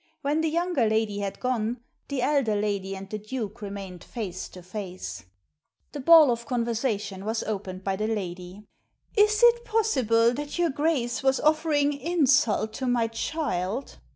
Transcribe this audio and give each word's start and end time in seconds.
When 0.23 0.41
the 0.41 0.49
younger 0.49 0.87
lady 0.89 1.19
had 1.19 1.39
gone 1.39 1.79
the 2.07 2.23
elder 2.23 2.55
lady 2.55 2.95
and 2.95 3.07
the 3.07 3.19
Duke 3.19 3.61
remained 3.61 4.03
face 4.03 4.49
to 4.49 4.63
face. 4.63 5.19
Digitized 5.19 5.23
by 5.23 5.27
VjOOQIC 5.27 5.93
THE 5.93 5.99
DUKE 5.99 6.05
313 6.05 6.05
The 6.05 6.05
ball 6.07 6.31
of 6.31 6.45
conversation 6.47 7.23
was 7.25 7.43
opened 7.43 7.83
by 7.83 7.95
the 7.97 8.07
lady." 8.07 8.65
Is 9.25 9.43
it 9.43 9.63
possible 9.63 10.33
that 10.33 10.57
your 10.57 10.71
Grace 10.71 11.21
was 11.21 11.39
offering 11.41 11.93
insult 11.93 12.73
to 12.73 12.87
my 12.87 13.09
child?" 13.09 13.99